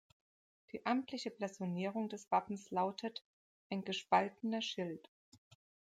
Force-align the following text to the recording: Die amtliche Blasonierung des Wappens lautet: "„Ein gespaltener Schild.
Die 0.71 0.83
amtliche 0.87 1.29
Blasonierung 1.29 2.09
des 2.09 2.31
Wappens 2.31 2.71
lautet: 2.71 3.23
"„Ein 3.69 3.83
gespaltener 3.83 4.63
Schild. 4.63 5.11